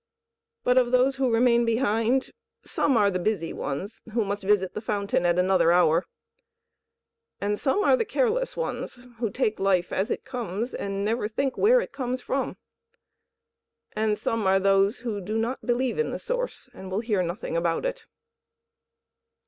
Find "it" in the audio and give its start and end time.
10.09-10.25, 11.81-11.91, 17.85-18.07